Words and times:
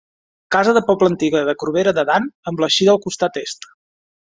Casa 0.55 0.73
de 0.77 0.83
poble 0.87 1.11
antiga 1.11 1.43
de 1.51 1.55
Corbera 1.65 1.95
de 2.01 2.07
Dant 2.13 2.29
amb 2.53 2.67
l'eixida 2.67 2.97
al 2.99 3.05
costat 3.09 3.43
Est. 3.49 3.73